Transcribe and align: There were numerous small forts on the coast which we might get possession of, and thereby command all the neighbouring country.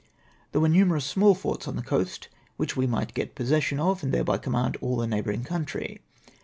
There 0.51 0.59
were 0.59 0.67
numerous 0.67 1.05
small 1.05 1.35
forts 1.35 1.67
on 1.67 1.75
the 1.75 1.83
coast 1.83 2.27
which 2.57 2.75
we 2.75 2.87
might 2.87 3.13
get 3.13 3.35
possession 3.35 3.79
of, 3.79 4.01
and 4.01 4.11
thereby 4.11 4.39
command 4.39 4.77
all 4.81 4.97
the 4.97 5.05
neighbouring 5.05 5.43
country. 5.43 6.01